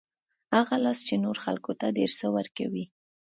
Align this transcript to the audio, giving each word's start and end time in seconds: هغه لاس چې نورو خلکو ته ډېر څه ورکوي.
هغه 0.55 0.75
لاس 0.83 0.99
چې 1.07 1.15
نورو 1.23 1.39
خلکو 1.45 1.71
ته 1.79 1.85
ډېر 1.97 2.09
څه 2.19 2.25
ورکوي. 2.37 2.85